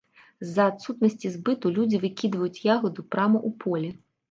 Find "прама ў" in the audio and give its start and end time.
3.15-3.63